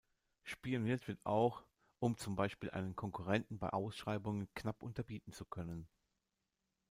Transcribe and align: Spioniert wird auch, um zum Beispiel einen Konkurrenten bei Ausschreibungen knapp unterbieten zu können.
Spioniert 0.41 1.07
wird 1.07 1.23
auch, 1.27 1.63
um 1.99 2.17
zum 2.17 2.35
Beispiel 2.35 2.71
einen 2.71 2.95
Konkurrenten 2.95 3.59
bei 3.59 3.69
Ausschreibungen 3.71 4.51
knapp 4.55 4.81
unterbieten 4.81 5.31
zu 5.31 5.45
können. 5.45 5.87